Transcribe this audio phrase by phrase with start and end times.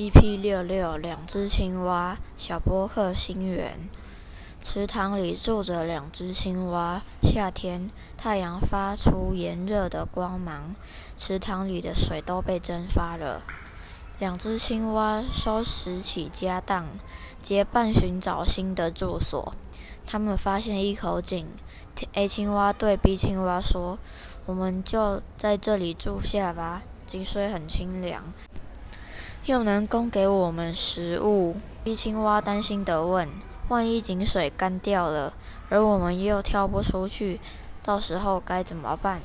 [0.00, 3.78] EP 六六两只青蛙，小波克星源。
[4.62, 7.02] 池塘里住着两只青蛙。
[7.22, 10.74] 夏天，太阳发出炎热的光芒，
[11.18, 13.42] 池塘里的水都被蒸发了。
[14.18, 16.86] 两只青蛙收拾起家当，
[17.42, 19.52] 结伴寻找新的住所。
[20.06, 21.46] 他们发现一口井。
[22.14, 23.98] A 青蛙对 B 青蛙说
[24.46, 28.24] ：“我们就在这里住下吧，井水很清凉。”
[29.46, 31.56] 又能供给我们食物。
[31.84, 33.28] 一青蛙担心地问
[33.68, 35.32] ：“万一井水干掉了，
[35.70, 37.40] 而我们又跳不出去，
[37.82, 39.20] 到时候该怎么办？”